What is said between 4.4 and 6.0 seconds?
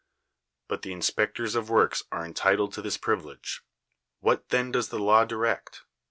then does the law direct?